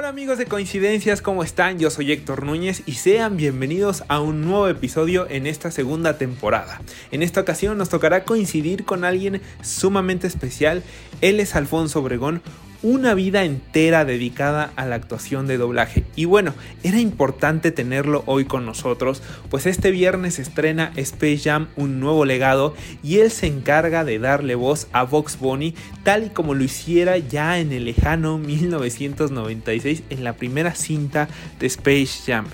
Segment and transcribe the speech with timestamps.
[0.00, 1.78] Hola amigos de Coincidencias, ¿cómo están?
[1.78, 6.80] Yo soy Héctor Núñez y sean bienvenidos a un nuevo episodio en esta segunda temporada.
[7.10, 10.82] En esta ocasión nos tocará coincidir con alguien sumamente especial.
[11.20, 12.40] Él es Alfonso Obregón,
[12.82, 16.04] una vida entera dedicada a la actuación de doblaje.
[16.16, 22.00] Y bueno, era importante tenerlo hoy con nosotros, pues este viernes estrena Space Jam un
[22.00, 26.54] nuevo legado y él se encarga de darle voz a Vox Bunny tal y como
[26.54, 32.46] lo hiciera ya en el lejano 1996 en la primera cinta de Space Jam.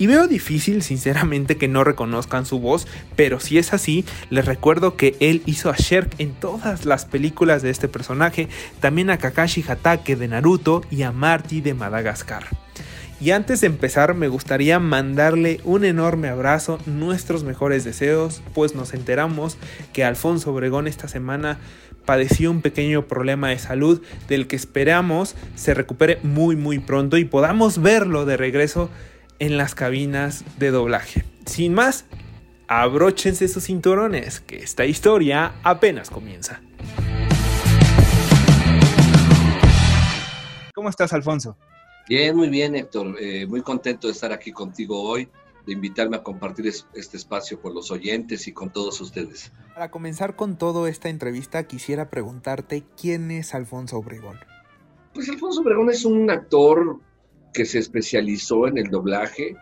[0.00, 2.86] Y veo difícil, sinceramente, que no reconozcan su voz,
[3.16, 7.60] pero si es así, les recuerdo que él hizo a Sherk en todas las películas
[7.60, 8.48] de este personaje,
[8.80, 12.46] también a Kakashi Hatake de Naruto y a Marty de Madagascar.
[13.20, 18.94] Y antes de empezar me gustaría mandarle un enorme abrazo, nuestros mejores deseos, pues nos
[18.94, 19.58] enteramos
[19.92, 21.58] que Alfonso Obregón esta semana
[22.06, 27.26] padeció un pequeño problema de salud del que esperamos se recupere muy muy pronto y
[27.26, 28.90] podamos verlo de regreso
[29.40, 31.24] en las cabinas de doblaje.
[31.46, 32.04] Sin más,
[32.68, 36.60] abróchense sus cinturones, que esta historia apenas comienza.
[40.74, 41.56] ¿Cómo estás, Alfonso?
[42.08, 43.16] Bien, muy bien, Héctor.
[43.18, 45.28] Eh, muy contento de estar aquí contigo hoy,
[45.66, 49.52] de invitarme a compartir este espacio con los oyentes y con todos ustedes.
[49.74, 54.38] Para comenzar con toda esta entrevista, quisiera preguntarte quién es Alfonso Obregón.
[55.14, 57.00] Pues Alfonso Obregón es un actor
[57.52, 59.56] que se especializó en el doblaje.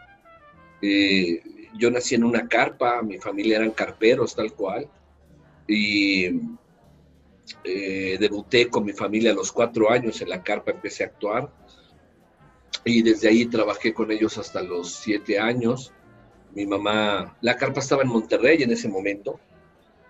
[0.83, 1.43] Eh,
[1.77, 4.89] yo nací en una carpa, mi familia eran carperos tal cual,
[5.67, 6.27] y
[7.65, 11.53] eh, debuté con mi familia a los cuatro años en la carpa, empecé a actuar,
[12.85, 15.93] y desde ahí trabajé con ellos hasta los siete años.
[16.55, 19.39] Mi mamá, la carpa estaba en Monterrey en ese momento,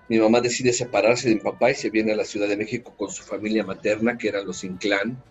[0.08, 2.94] mi mamá decide separarse de mi papá y se viene a la Ciudad de México
[2.96, 5.22] con su familia materna, que eran los Inclán,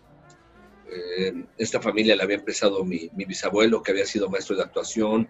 [0.89, 5.27] eh, esta familia la había empezado mi, bisabuelo, que había sido maestro de actuación.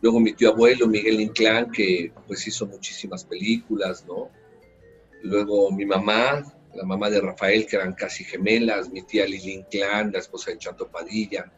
[0.00, 4.30] Luego mi tío abuelo, Miguel Inclán, que pues hizo muchísimas películas, ¿no?
[5.22, 10.12] Luego mi mamá, la mamá de Rafael, que eran casi gemelas, mi tía Lili Inclán,
[10.12, 11.52] la esposa de Chato Padilla.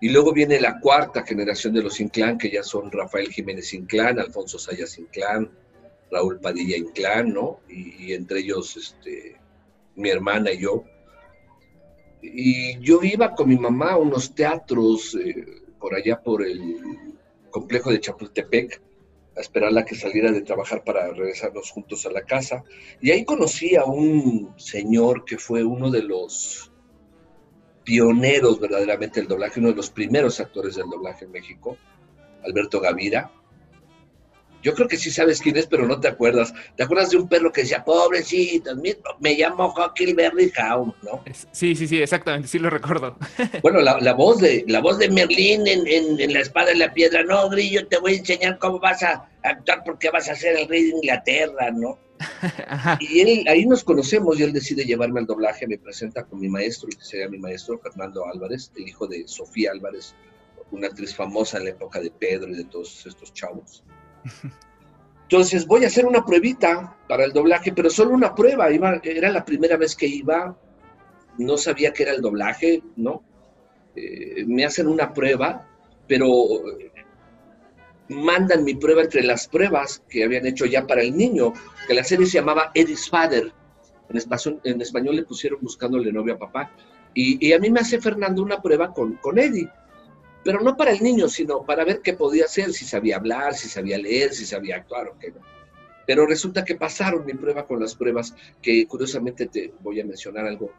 [0.00, 4.18] Y luego viene la cuarta generación de los Inclán, que ya son Rafael Jiménez Inclán,
[4.18, 5.50] Alfonso Sayas Inclán,
[6.10, 7.60] Raúl Padilla Inclán, ¿no?
[7.68, 9.36] Y, y entre ellos, este,
[9.96, 10.84] mi hermana y yo.
[12.22, 15.44] Y yo iba con mi mamá a unos teatros eh,
[15.78, 17.10] por allá por el
[17.50, 18.80] complejo de Chapultepec
[19.36, 22.64] a esperarla que saliera de trabajar para regresarnos juntos a la casa.
[23.00, 26.70] Y ahí conocí a un señor que fue uno de los
[27.84, 31.76] pioneros verdaderamente del doblaje, uno de los primeros actores del doblaje en México,
[32.44, 33.32] Alberto Gavira,
[34.62, 36.54] yo creo que sí sabes quién es, pero no te acuerdas.
[36.76, 38.70] ¿Te acuerdas de un perro que decía, pobrecito,
[39.20, 41.22] me llamo Huckleberry Hound, ¿no?
[41.50, 43.16] Sí, sí, sí, exactamente, sí lo recuerdo.
[43.62, 47.48] Bueno, la, voz de la voz de Merlín en, La espada y la piedra, no,
[47.48, 50.84] Grillo, te voy a enseñar cómo vas a actuar porque vas a ser el rey
[50.84, 51.98] de Inglaterra, ¿no?
[53.00, 56.48] Y él, ahí nos conocemos y él decide llevarme al doblaje, me presenta con mi
[56.48, 60.14] maestro, que sería mi maestro, Fernando Álvarez, el hijo de Sofía Álvarez,
[60.70, 63.84] una actriz famosa en la época de Pedro y de todos estos chavos.
[65.22, 68.68] Entonces voy a hacer una pruebita para el doblaje, pero solo una prueba.
[68.68, 70.56] era la primera vez que iba,
[71.38, 73.22] no sabía que era el doblaje, ¿no?
[73.96, 75.66] Eh, me hacen una prueba,
[76.06, 76.28] pero
[78.08, 81.52] mandan mi prueba entre las pruebas que habían hecho ya para el niño,
[81.86, 83.52] que la serie se llamaba Eddie's Father.
[84.10, 86.70] En español, en español le pusieron buscándole novio a papá.
[87.14, 89.70] Y, a mí me hace Fernando una prueba con, con Eddie
[90.44, 93.68] pero no para el niño, sino para ver qué podía hacer, si sabía hablar, si
[93.68, 95.40] sabía leer, si sabía actuar o qué no.
[96.06, 100.46] Pero resulta que pasaron mi prueba con las pruebas, que curiosamente te voy a mencionar
[100.46, 100.72] algo.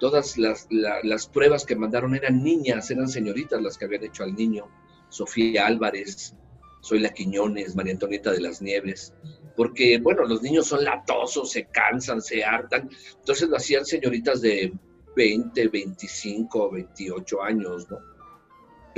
[0.00, 4.34] Todas las, las pruebas que mandaron eran niñas, eran señoritas las que habían hecho al
[4.34, 4.66] niño.
[5.10, 6.34] Sofía Álvarez,
[6.80, 9.12] Soy la Quiñones, María Antonieta de las Nieves,
[9.56, 12.88] porque, bueno, los niños son latosos, se cansan, se hartan,
[13.18, 14.72] entonces lo hacían señoritas de
[15.16, 17.98] 20, 25, 28 años, ¿no?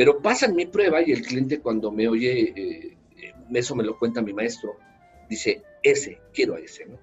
[0.00, 2.96] Pero pasan mi prueba y el cliente cuando me oye, eh,
[3.52, 4.78] eso me lo cuenta mi maestro,
[5.28, 6.98] dice, ese, quiero a ese, ¿no?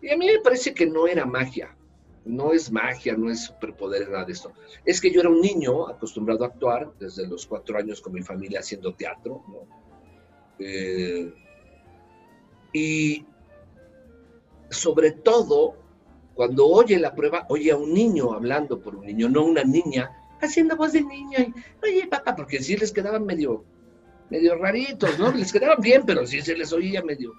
[0.00, 1.76] Y a mí me parece que no era magia,
[2.24, 4.54] no es magia, no es superpoder, nada de esto.
[4.86, 8.22] Es que yo era un niño acostumbrado a actuar desde los cuatro años con mi
[8.22, 9.44] familia haciendo teatro.
[10.58, 11.30] Eh,
[12.72, 13.26] y
[14.70, 15.76] sobre todo,
[16.32, 20.10] cuando oye la prueba, oye a un niño hablando por un niño, no una niña
[20.40, 21.38] haciendo voz de niño.
[21.38, 21.54] Y,
[21.86, 23.64] Oye, papá, porque sí les quedaban medio,
[24.30, 25.32] medio raritos, ¿no?
[25.32, 27.32] Les quedaban bien, pero sí se les oía medio.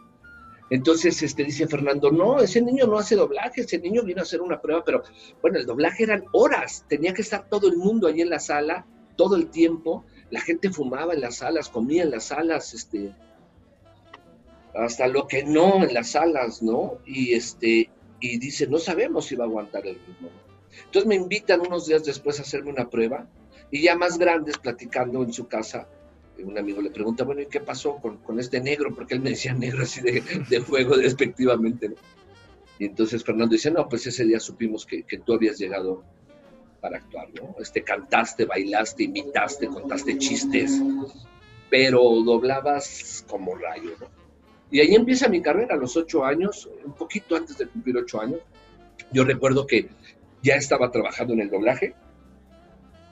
[0.70, 4.42] Entonces este, dice Fernando, no, ese niño no hace doblaje, ese niño vino a hacer
[4.42, 5.04] una prueba, pero
[5.42, 8.86] bueno, el doblaje eran horas, tenía que estar todo el mundo ahí en la sala,
[9.16, 13.16] todo el tiempo, la gente fumaba en las salas, comía en las salas, este,
[14.76, 17.00] hasta lo que no en las salas, ¿no?
[17.06, 20.30] Y este, y dice, no sabemos si va a aguantar el ritmo.
[20.86, 23.28] Entonces me invitan unos días después a hacerme una prueba,
[23.72, 25.88] y ya más grandes, platicando en su casa,
[26.44, 28.94] un amigo le pregunta, bueno, ¿y qué pasó con, este negro?
[28.94, 31.92] Porque él me decía negro así de, de fuego, despectivamente.
[32.78, 36.04] Y entonces Fernando dice, no, pues ese día supimos que, que, tú habías llegado
[36.80, 37.56] para actuar, ¿no?
[37.60, 40.82] Este, cantaste, bailaste, imitaste, contaste chistes,
[41.70, 43.92] pero doblabas como rayo.
[44.72, 48.22] Y ahí empieza mi carrera a los ocho años, un poquito antes de cumplir ocho
[48.22, 48.40] años.
[49.12, 49.90] Yo recuerdo que
[50.42, 51.96] ya estaba trabajando en el doblaje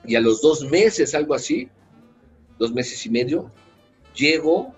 [0.04, 1.68] y a los dos meses, algo así,
[2.58, 3.52] dos meses y medio,
[4.14, 4.74] llego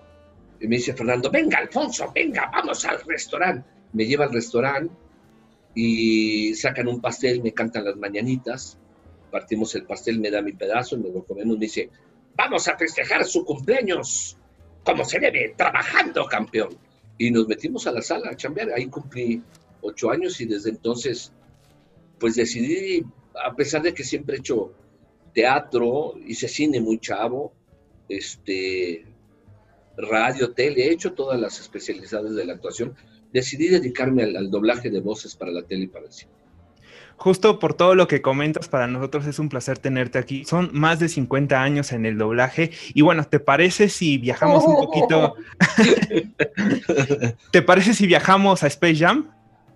[0.61, 3.67] y me dice Fernando, venga Alfonso, venga, vamos al restaurante.
[3.93, 4.93] Me lleva al restaurante
[5.73, 8.77] y sacan un pastel, me cantan las mañanitas,
[9.31, 11.89] partimos el pastel, me da mi pedazo, me lo comemos, me dice,
[12.35, 14.37] vamos a festejar su cumpleaños,
[14.85, 16.77] como se debe, trabajando, campeón.
[17.17, 19.41] Y nos metimos a la sala a chambear, ahí cumplí
[19.81, 21.33] ocho años y desde entonces,
[22.21, 23.03] pues decidí,
[23.43, 24.71] a pesar de que siempre he hecho
[25.33, 27.51] teatro, hice cine muy chavo,
[28.07, 29.05] este,
[29.97, 32.95] radio, tele, he hecho todas las especialidades de la actuación,
[33.33, 36.31] decidí dedicarme al, doblaje de voces para la tele y para el cine.
[37.17, 40.43] Justo por todo lo que comentas, para nosotros es un placer tenerte aquí.
[40.45, 42.71] Son más de 50 años en el doblaje.
[42.95, 45.35] Y bueno, ¿te parece si viajamos un poquito?
[47.51, 49.29] ¿Te parece si viajamos a Space Jam?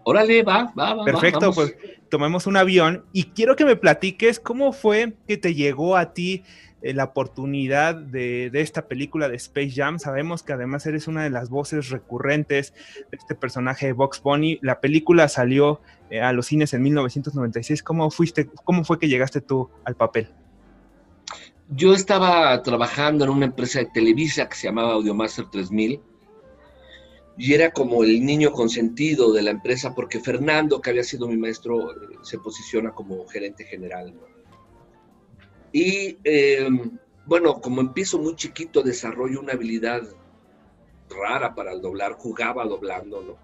[0.07, 1.03] Órale, va, va, va.
[1.03, 1.75] Perfecto, pues
[2.09, 6.43] tomemos un avión y quiero que me platiques cómo fue que te llegó a ti
[6.83, 9.97] eh, la oportunidad de, esta película de Space Jam.
[9.97, 12.75] Sabemos que además eres una de las voces recurrentes
[13.09, 14.59] de este personaje de Box Bunny.
[14.61, 15.81] La película salió
[16.11, 17.81] eh, a los cines en 1996.
[17.81, 20.29] ¿Cómo, fuiste, ¿Cómo fue que llegaste tú al papel?
[21.69, 25.99] Yo estaba trabajando en una empresa de Televisa que se llamaba Audiomaster 3000
[27.37, 31.37] y era como el niño consentido de la empresa porque Fernando, que había sido mi
[31.37, 34.13] maestro, eh, se posiciona como gerente general.
[35.73, 36.69] Y eh,
[37.25, 40.03] bueno, como empiezo muy chiquito, desarrollo una habilidad
[41.09, 43.37] rara para doblar, jugaba doblando.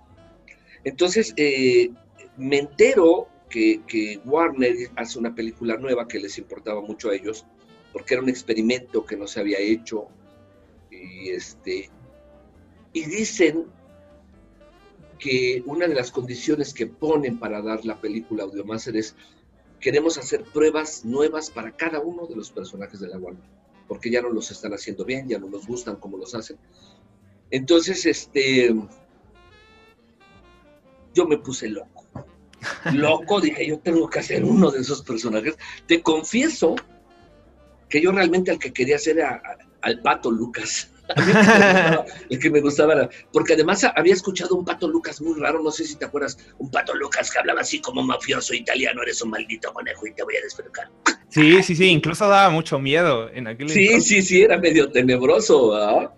[0.85, 1.91] Entonces, eh,
[2.37, 7.45] me entero que, que, Warner hace una película nueva que les importaba mucho a ellos,
[7.91, 10.07] porque era un experimento que no se había hecho.
[10.89, 11.89] Y, este,
[12.93, 13.65] y dicen
[15.21, 19.15] que una de las condiciones que ponen para dar la película Audiomaster es
[19.79, 23.43] queremos hacer pruebas nuevas para cada uno de los personajes de la Warner,
[23.87, 26.57] porque ya no los están haciendo bien, ya no nos gustan como los hacen.
[27.51, 28.75] Entonces, este,
[31.13, 32.07] yo me puse loco.
[32.93, 35.55] Loco, dije, yo tengo que hacer uno de esos personajes.
[35.87, 36.75] Te confieso
[37.89, 39.41] que yo realmente al que quería hacer era
[39.81, 40.91] al pato Lucas.
[42.29, 45.85] El que me gustaba, porque además había escuchado un pato Lucas muy raro, no sé
[45.85, 49.73] si te acuerdas, un pato Lucas que hablaba así como mafioso italiano, eres un maldito
[49.73, 50.89] conejo y te voy a despertar.
[51.29, 56.11] Sí, sí, sí, incluso daba mucho miedo en aquel Sí, sí, sí, era medio tenebroso,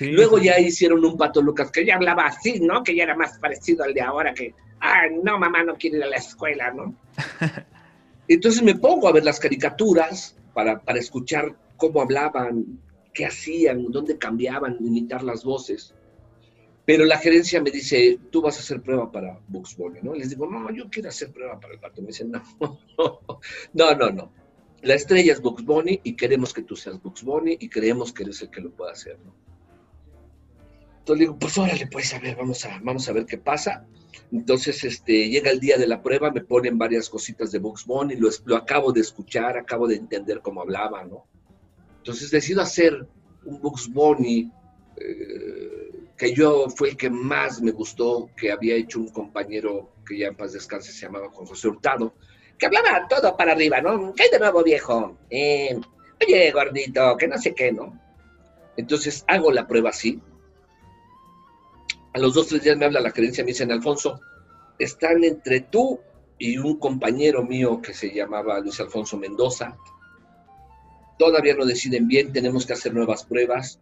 [0.00, 2.84] Luego ya hicieron un pato Lucas que ya hablaba así, ¿no?
[2.84, 6.04] Que ya era más parecido al de ahora, que, ah, no, mamá no quiere ir
[6.04, 6.94] a la escuela, ¿no?
[8.28, 12.78] Entonces me pongo a ver las caricaturas para, para escuchar cómo hablaban,
[13.18, 15.92] qué hacían, dónde cambiaban, imitar las voces.
[16.86, 20.14] Pero la gerencia me dice, tú vas a hacer prueba para Bugs Bunny, ¿no?
[20.14, 22.00] Les digo, no, yo quiero hacer prueba para el pato.
[22.00, 22.40] Me dicen, no,
[23.74, 24.32] no, no, no.
[24.82, 28.22] La estrella es Bugs Bunny y queremos que tú seas Bugs Bunny y creemos que
[28.22, 29.34] eres el que lo pueda hacer, ¿no?
[31.00, 33.84] Entonces digo, pues órale, pues a ver, vamos a, vamos a ver qué pasa.
[34.30, 38.14] Entonces, este, llega el día de la prueba, me ponen varias cositas de Bugs Bunny,
[38.14, 41.26] lo, lo acabo de escuchar, acabo de entender cómo hablaba, ¿no?
[42.08, 43.06] Entonces decido hacer
[43.44, 44.50] un Bugs Bunny
[44.96, 50.16] eh, que yo fue el que más me gustó, que había hecho un compañero que
[50.16, 52.14] ya en paz descanse se llamaba Juan José Hurtado,
[52.56, 54.14] que hablaba todo para arriba, ¿no?
[54.14, 55.18] ¿Qué hay de nuevo, viejo?
[55.28, 55.78] Eh,
[56.26, 58.00] oye, gordito, que no sé qué, ¿no?
[58.78, 60.18] Entonces hago la prueba así.
[62.14, 64.18] A los dos, tres días me habla la gerencia, me dicen, Alfonso,
[64.78, 66.00] están entre tú
[66.38, 69.76] y un compañero mío que se llamaba Luis Alfonso Mendoza,
[71.18, 73.80] todavía no deciden bien, tenemos que hacer nuevas pruebas.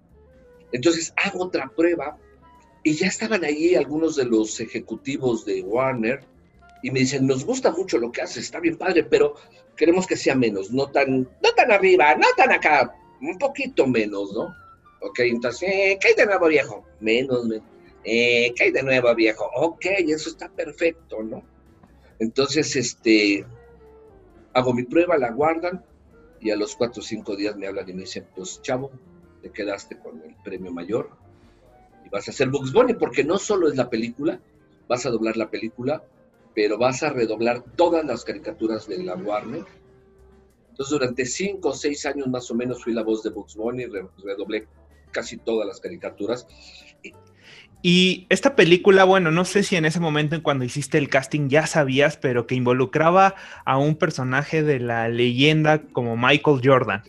[0.73, 2.19] Entonces hago otra prueba
[2.83, 6.25] y ya estaban ahí algunos de los ejecutivos de Warner
[6.83, 9.35] y me dicen, nos gusta mucho lo que haces, está bien padre, pero
[9.77, 14.33] queremos que sea menos, no tan, no tan arriba, no tan acá, un poquito menos,
[14.33, 14.55] ¿no?
[15.01, 16.85] Ok, entonces, eh, ¿qué hay de nuevo viejo?
[17.01, 17.67] Menos, menos.
[18.05, 19.51] Eh, ¿Qué hay de nuevo, viejo?
[19.57, 21.43] Ok, eso está perfecto, ¿no?
[22.21, 23.45] Entonces, este,
[24.53, 25.85] hago mi prueba, la guardan
[26.41, 28.91] y a los cuatro o cinco días me hablan y me dicen, pues chavo,
[29.43, 31.11] te quedaste con el premio mayor
[32.05, 34.41] y vas a hacer Bugs Bunny, porque no solo es la película,
[34.89, 36.05] vas a doblar la película,
[36.55, 39.65] pero vas a redoblar todas las caricaturas de la Warner.
[40.71, 43.87] Entonces, durante cinco o seis años más o menos fui la voz de Bugs Bunny,
[43.87, 44.69] redoblé
[45.11, 46.47] casi todas las caricaturas.
[47.83, 51.49] Y esta película, bueno, no sé si en ese momento en cuando hiciste el casting
[51.49, 57.03] ya sabías, pero que involucraba a un personaje de la leyenda como Michael Jordan.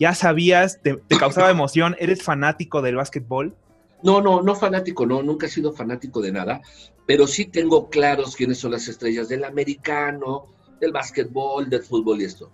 [0.00, 1.96] ¿Ya sabías, te, te causaba emoción?
[1.98, 3.54] ¿Eres fanático del básquetbol?
[4.02, 6.60] No, no, no fanático, no, nunca he sido fanático de nada,
[7.06, 10.46] pero sí tengo claros quiénes son las estrellas del americano,
[10.80, 12.50] del básquetbol, del fútbol y esto.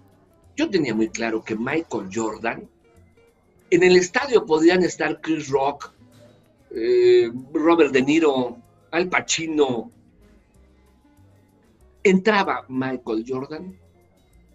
[0.57, 2.69] Yo tenía muy claro que Michael Jordan,
[3.71, 5.93] en el estadio podían estar Chris Rock,
[6.75, 8.57] eh, Robert De Niro,
[8.91, 9.91] Al Pacino.
[12.03, 13.79] Entraba Michael Jordan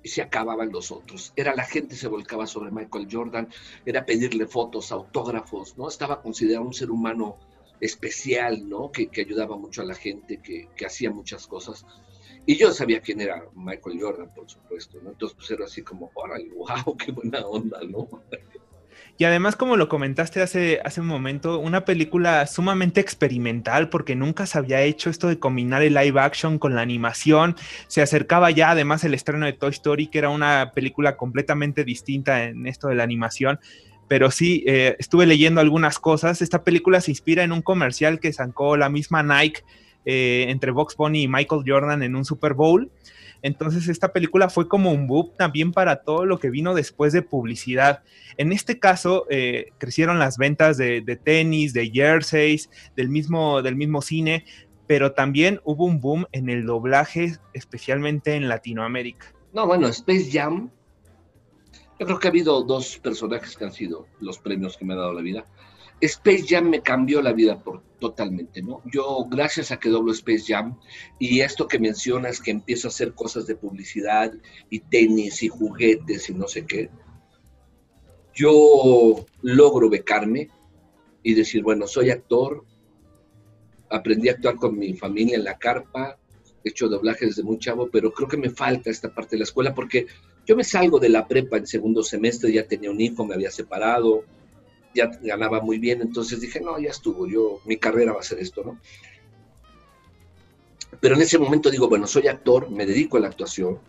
[0.04, 1.34] y se acababan los otros.
[1.36, 3.50] Era la gente se volcaba sobre Michael Jordan,
[3.86, 5.88] era pedirle fotos, autógrafos, ¿no?
[5.88, 7.38] Estaba considerado un ser humano
[7.80, 8.92] especial, ¿no?
[8.92, 11.86] Que, ayudaba mucho a la gente, que, hacía muchas cosas.
[12.46, 15.12] Y yo sabía quién era Michael Jordan, por supuesto, ¿no?
[15.12, 18.08] Entonces, pues era así como, órale, wow, qué buena onda, ¿no?
[19.18, 24.46] Y además, como lo comentaste hace, hace un momento, una película sumamente experimental porque nunca
[24.46, 27.56] se había hecho esto de combinar el live action con la animación.
[27.88, 32.46] Se acercaba ya además el estreno de Toy Story, que era una película completamente distinta
[32.46, 33.60] en esto de la animación.
[34.08, 36.42] Pero sí, eh, estuve leyendo algunas cosas.
[36.42, 39.64] Esta película se inspira en un comercial que sacó la misma Nike
[40.06, 42.92] eh, entre Box Bunny y Michael Jordan en un Super Bowl.
[43.42, 47.22] Entonces esta película fue como un boom también para todo lo que vino después de
[47.22, 48.04] publicidad.
[48.38, 54.02] En este caso eh, crecieron las ventas de, tenis, de jerseys, del mismo, del mismo
[54.02, 54.46] cine,
[54.88, 59.34] pero también hubo un boom en el doblaje, especialmente en Latinoamérica.
[59.54, 60.70] No, bueno, Space Jam,
[62.00, 64.98] yo creo que ha habido dos personajes que han sido los premios que me ha
[64.98, 65.46] dado la vida.
[66.02, 68.82] Space Jam me cambió la vida por, totalmente, ¿no?
[68.86, 70.80] Yo, gracias a que doblo Space Jam
[71.20, 74.34] y esto que mencionas, que empiezo a hacer cosas de publicidad
[74.70, 76.90] y tenis y juguetes y no sé qué,
[78.34, 80.50] yo logro becarme
[81.24, 82.64] y decir, bueno, soy actor,
[83.90, 86.18] aprendí a actuar con mi familia en la carpa,
[86.64, 89.44] he hecho doblaje desde muy chavo, pero creo que me falta esta parte de la
[89.44, 90.08] escuela porque
[90.46, 93.52] yo me salgo de la prepa en segundo semestre, ya tenía un hijo, me había
[93.52, 94.24] separado,
[94.94, 98.40] ya ganaba muy bien, entonces dije, no, ya estuvo, yo, mi carrera va a ser
[98.40, 98.80] esto, ¿no?
[101.00, 103.80] Pero en ese momento digo, bueno, soy actor, me dedico a la actuación,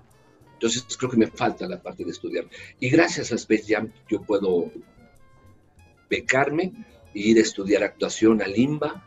[0.52, 2.44] entonces creo que me falta la parte de estudiar.
[2.78, 4.70] Y gracias a Space Jam yo puedo
[6.10, 6.72] becarme
[7.14, 9.02] e ir a estudiar actuación al IMBA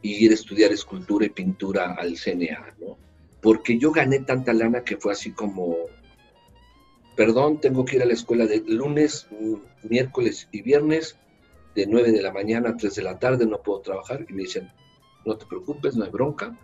[0.00, 2.96] y ir a estudiar escultura y pintura al CNA, ¿no?
[3.42, 5.76] Porque yo gané tanta lana que fue así como,
[7.16, 9.26] perdón, tengo que ir a la escuela de lunes,
[9.82, 11.16] miércoles y viernes,
[11.74, 14.24] de 9 de la mañana a 3 de la tarde, no puedo trabajar.
[14.28, 14.70] Y me dicen,
[15.24, 16.56] no te preocupes, no hay bronca.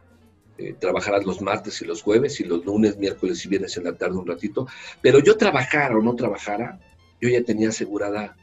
[0.59, 3.95] Eh, trabajarás los martes y los jueves y los lunes, miércoles y viernes en la
[3.95, 4.67] tarde un ratito.
[5.01, 6.79] Pero yo trabajara o no trabajara,
[7.21, 8.37] yo ya tenía asegurada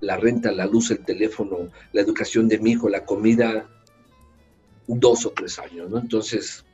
[0.00, 3.68] la renta, la luz, el teléfono, la educación de mi hijo, la comida,
[4.86, 5.98] dos o tres años, ¿no?
[5.98, 6.64] Entonces,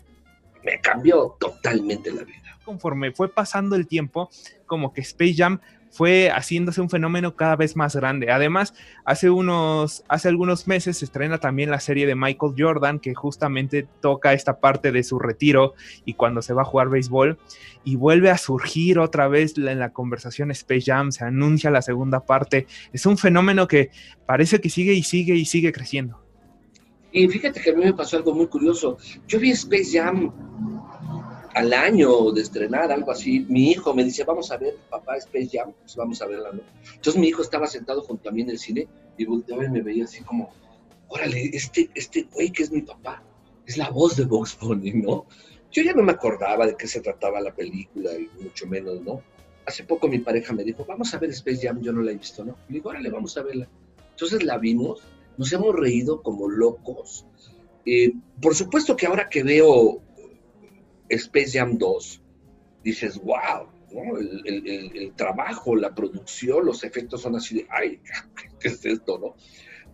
[0.64, 4.28] me cambió totalmente la vida conforme fue pasando el tiempo,
[4.66, 5.58] como que Space Jam
[5.90, 8.30] fue haciéndose un fenómeno cada vez más grande.
[8.30, 8.74] Además,
[9.06, 13.88] hace unos, hace algunos meses se estrena también la serie de Michael Jordan, que justamente
[14.02, 15.72] toca esta parte de su retiro
[16.04, 17.38] y cuando se va a jugar béisbol,
[17.84, 22.20] y vuelve a surgir otra vez en la conversación Space Jam, se anuncia la segunda
[22.20, 22.66] parte.
[22.92, 23.90] Es un fenómeno que
[24.26, 26.22] parece que sigue y sigue y sigue creciendo.
[27.12, 28.98] Y fíjate que a mí me pasó algo muy curioso.
[29.26, 30.30] Yo vi Space Jam
[31.58, 35.48] al año de estrenar, algo así, mi hijo me dice, vamos a ver, papá, Space
[35.52, 36.60] Jam, pues vamos a verla, ¿no?
[36.94, 38.86] Entonces mi hijo estaba sentado junto a mí en el cine
[39.16, 40.50] y volteaba y me veía así como,
[41.08, 43.24] órale, este, este güey que es mi papá,
[43.66, 45.26] es la voz de Box Bunny, ¿no?
[45.72, 49.20] Yo ya no me acordaba de qué se trataba la película y mucho menos, ¿no?
[49.66, 52.16] Hace poco mi pareja me dijo, vamos a ver Space Jam, yo no la he
[52.16, 52.56] visto, ¿no?
[52.68, 53.68] Y digo, órale, vamos a verla.
[54.12, 55.02] Entonces la vimos,
[55.36, 57.26] nos hemos reído como locos.
[57.84, 60.02] Eh, por supuesto que ahora que veo
[61.08, 62.22] Space Jam 2,
[62.84, 63.68] dices, wow,
[64.18, 68.00] el, trabajo, la producción, los efectos son así de, ay,
[68.60, 69.34] ¿qué es esto, no?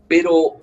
[0.09, 0.61] Pero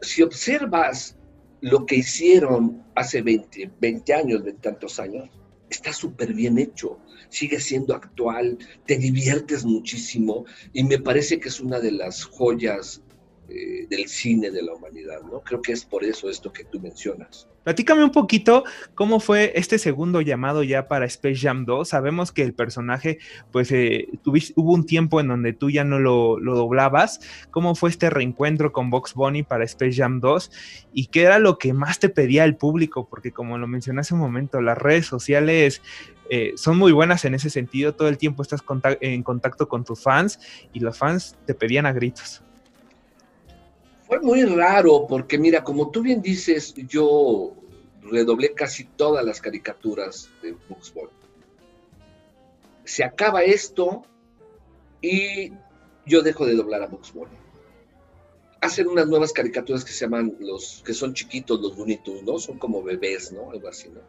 [0.00, 1.16] si observas
[1.60, 5.28] lo que hicieron hace 20, 20 años, 20 tantos años,
[5.68, 11.60] está súper bien hecho, sigue siendo actual, te diviertes muchísimo y me parece que es
[11.60, 13.02] una de las joyas
[13.50, 15.40] eh, del cine de la humanidad, ¿no?
[15.40, 17.48] Creo que es por eso esto que tú mencionas.
[17.64, 18.64] Platícame un poquito
[18.94, 21.88] cómo fue este segundo llamado ya para Space Jam 2.
[21.88, 23.18] Sabemos que el personaje,
[23.50, 27.20] pues eh, hubo un tiempo en donde tú ya no lo, lo, doblabas.
[27.50, 30.50] ¿Cómo fue este reencuentro con Box Bunny para Space Jam 2?
[30.92, 33.08] ¿Y qué era lo que más te pedía el público?
[33.10, 35.82] Porque como lo mencioné hace un momento, las redes sociales
[36.30, 37.94] eh, son muy buenas en ese sentido.
[37.94, 38.62] Todo el tiempo estás
[39.00, 40.38] en contacto con tus fans
[40.72, 42.42] y los fans te pedían a gritos.
[44.10, 47.54] Fue muy raro porque mira, como tú bien dices, yo
[48.02, 50.92] redoblé casi todas las caricaturas de Bugs.
[52.82, 54.02] Se acaba esto
[55.00, 55.52] y
[56.06, 57.12] yo dejo de doblar a Bugs.
[58.60, 62.40] Hacen unas nuevas caricaturas que se llaman los que son chiquitos, los bonitos, ¿no?
[62.40, 63.52] Son como bebés, ¿no?
[63.52, 64.00] Algo así, ¿no?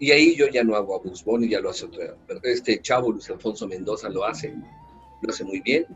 [0.00, 2.02] Y ahí yo ya no hago a Bugs Bunny, ya lo hace otro.
[2.42, 4.54] Este chavo, Luis Alfonso Mendoza, lo hace,
[5.22, 5.86] lo hace muy bien.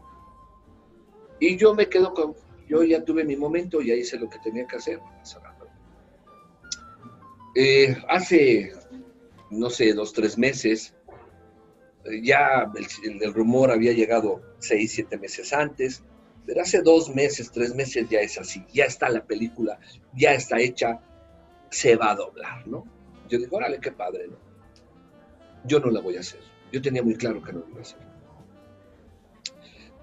[1.40, 2.34] Y yo me quedo con,
[2.68, 5.00] yo ya tuve mi momento, ya hice lo que tenía que hacer.
[7.54, 8.72] Eh, hace,
[9.50, 10.94] no sé, dos, tres meses,
[12.04, 12.70] eh, ya
[13.02, 16.04] el, rumor había llegado seis, siete meses antes,
[16.46, 19.80] pero hace dos meses, tres meses ya es así, ya está la película,
[20.14, 21.00] ya está hecha,
[21.70, 22.84] se va a doblar, ¿no?
[23.28, 24.38] Yo digo, órale, qué padre, ¿no?
[25.64, 26.40] Yo no la voy a hacer.
[26.72, 28.17] Yo tenía muy claro que no lo iba a hacer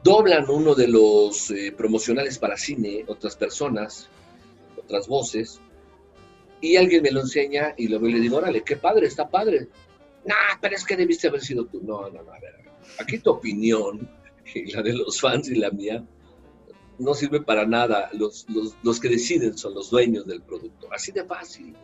[0.06, 4.08] doblan uno de los eh, promocionales para cine, otras personas,
[4.78, 5.60] otras voces,
[6.62, 9.68] y alguien me lo enseña y lo le digo, órale, qué padre, está padre.
[10.24, 11.82] Nah, pero es que debiste haber sido tú.
[11.82, 12.54] No, no, no, a ver,
[13.00, 14.08] aquí tu opinión,
[14.54, 16.06] y la de los fans y la mía,
[17.00, 18.12] no sirve para nada.
[18.14, 18.46] Los,
[18.84, 20.88] los, que deciden son los dueños del producto.
[20.94, 21.76] Así de fácil.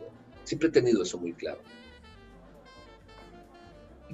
[0.44, 1.60] Siempre he tenido eso muy claro.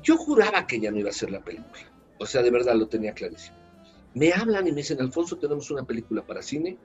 [0.03, 1.93] Yo juraba que ya no iba a ser la película.
[2.17, 3.68] O sea, de verdad lo tenía clarísimo
[4.15, 6.77] me hablan y me dicen, Alfonso, tenemos una película para cine,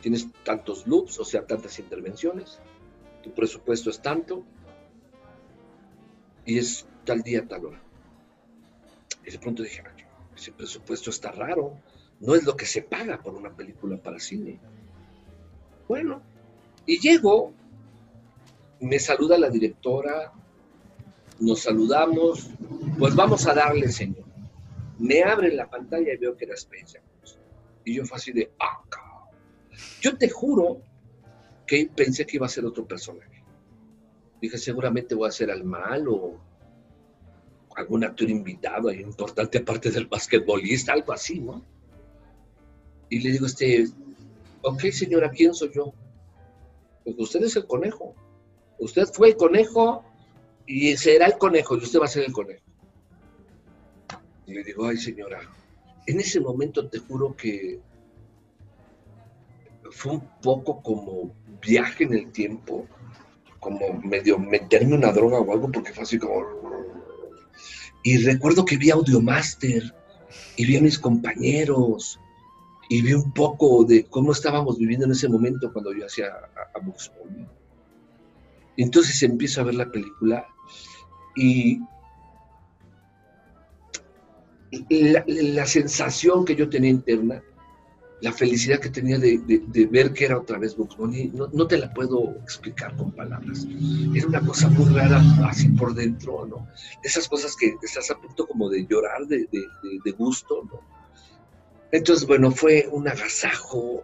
[0.00, 2.60] tienes tantos loops, o sea, tantas intervenciones,
[3.22, 4.44] tu presupuesto es tanto,
[6.46, 7.82] y es tal día, tal hora.
[9.26, 9.82] Y de pronto dije,
[10.34, 11.78] ese presupuesto está raro,
[12.20, 14.58] no es lo que se paga por una película para cine.
[15.86, 16.22] Bueno,
[16.86, 17.52] y llego,
[18.80, 20.32] me saluda la directora,
[21.40, 22.50] nos saludamos,
[22.98, 24.27] pues vamos a darle, señor
[24.98, 27.00] me abre la pantalla y veo que era Space
[27.84, 28.82] Y yo fue así de, ah,
[30.00, 30.82] Yo te juro
[31.66, 33.44] que pensé que iba a ser otro personaje.
[34.40, 36.40] Dije, seguramente voy a ser al mal o
[37.76, 41.64] algún actor invitado importante aparte del basquetbolista, algo así, ¿no?
[43.08, 43.86] Y le digo, este,
[44.62, 45.92] ok señora, ¿quién soy yo?
[47.04, 48.14] Pues usted es el conejo.
[48.78, 50.04] Usted fue el conejo
[50.66, 52.67] y será el conejo y usted va a ser el conejo.
[54.48, 55.40] Y le digo, ay señora,
[56.06, 57.80] en ese momento te juro que
[59.90, 62.86] fue un poco como viaje en el tiempo,
[63.60, 66.46] como medio meterme una droga o algo, porque fue así como...
[68.02, 69.94] Y recuerdo que vi Audiomaster
[70.56, 72.18] y vi a mis compañeros
[72.88, 76.78] y vi un poco de cómo estábamos viviendo en ese momento cuando yo hacía a,
[76.78, 76.82] a
[78.78, 80.46] Entonces empiezo a ver la película
[81.36, 81.80] y
[84.90, 87.42] la, sensación que yo tenía interna,
[88.20, 89.40] la felicidad que tenía de,
[89.90, 93.66] ver que era otra vez Bunny, no, te la puedo explicar con palabras.
[94.14, 96.66] Era una cosa muy rara, así por dentro, ¿no?
[97.02, 99.48] Esas cosas que estás a punto como de llorar de,
[100.16, 100.80] gusto, ¿no?
[101.92, 104.02] Entonces, bueno, fue un agasajo.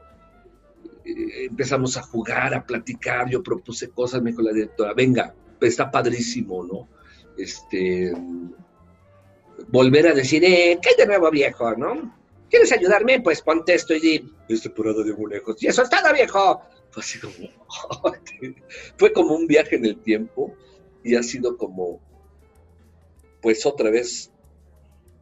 [1.05, 5.91] Eh, empezamos a jugar, a platicar, yo propuse cosas, me dijo la directora, venga, está
[5.91, 6.89] padrísimo, ¿no?
[7.37, 8.13] Este,
[9.69, 12.15] volver a decir, eh, ¿qué hay de nuevo, viejo, no?
[12.51, 13.21] ¿Quieres ayudarme?
[13.21, 15.63] Pues ponte esto y di, es temporada de lejos.
[15.63, 16.63] Y eso es todo, viejo.
[16.91, 17.35] Fue así como,
[18.97, 20.55] fue como un viaje en el tiempo
[21.03, 22.01] y ha sido como,
[23.43, 24.31] pues otra vez,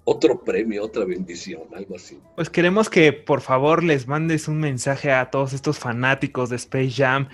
[0.04, 2.18] otro premio, otra bendición, algo así.
[2.34, 6.90] Pues queremos que por favor les mandes un mensaje a todos estos fanáticos de Space
[6.90, 7.28] Jam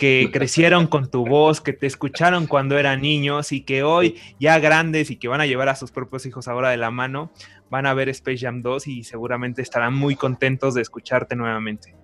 [0.00, 4.58] que crecieron con tu voz, que te escucharon cuando eran niños y que hoy ya
[4.58, 7.30] grandes y que van a llevar a sus propios hijos ahora de la mano,
[7.68, 11.94] van a ver Space Jam 2 y seguramente estarán muy contentos de escucharte nuevamente.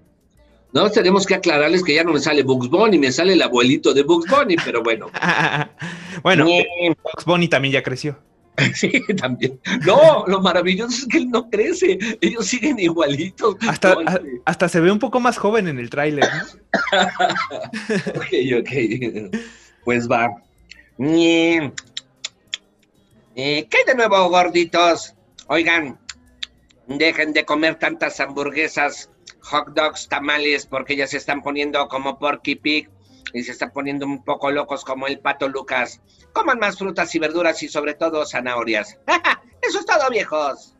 [0.74, 3.94] No, tenemos que aclararles que ya no me sale Bugs Bunny, me sale el abuelito
[3.94, 5.10] de Bugs Bunny, pero bueno.
[6.22, 8.18] bueno, Bugs Bunny también ya creció.
[8.74, 9.60] Sí, también.
[9.84, 11.98] No, lo maravilloso es que él no crece.
[12.20, 13.56] Ellos siguen igualitos.
[13.68, 13.96] Hasta,
[14.44, 16.24] hasta se ve un poco más joven en el tráiler.
[18.14, 18.26] ok,
[18.60, 18.70] ok.
[19.84, 20.30] Pues va.
[20.98, 21.70] Eh,
[23.34, 25.14] ¿Qué de nuevo, gorditos?
[25.48, 25.98] Oigan,
[26.86, 32.56] dejen de comer tantas hamburguesas hot dogs, tamales, porque ya se están poniendo como Porky
[32.56, 32.90] Pig
[33.36, 36.00] y se están poniendo un poco locos como el pato Lucas.
[36.32, 38.98] Coman más frutas y verduras y sobre todo zanahorias.
[39.62, 40.74] Eso es todo, viejos.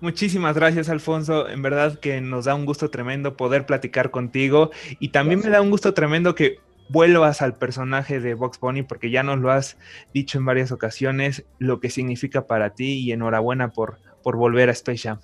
[0.00, 1.48] Muchísimas gracias, Alfonso.
[1.48, 5.60] En verdad que nos da un gusto tremendo poder platicar contigo y también me da
[5.60, 9.76] un gusto tremendo que vuelvas al personaje de Box Bunny porque ya nos lo has
[10.14, 14.72] dicho en varias ocasiones lo que significa para ti y enhorabuena por, por volver a
[14.72, 15.18] Space Jam.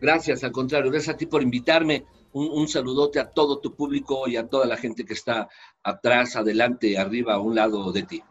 [0.00, 2.04] Gracias, al contrario, gracias a ti por invitarme.
[2.32, 5.48] Un, un, saludote a todo tu público y a toda la gente que está
[5.82, 8.22] atrás, adelante, arriba, a un lado de ti.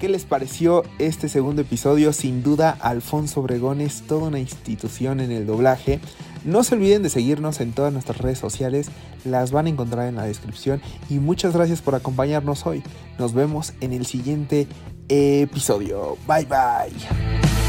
[0.00, 2.12] ¿Qué les pareció este segundo episodio?
[2.12, 6.00] Sin duda, Alfonso Obregón es toda una institución en el doblaje.
[6.44, 8.90] No se olviden de seguirnos en todas nuestras redes sociales,
[9.24, 12.82] las van a encontrar en la descripción y muchas gracias por acompañarnos hoy.
[13.18, 14.68] Nos vemos en el siguiente
[15.08, 16.18] episodio.
[16.26, 17.65] Bye bye.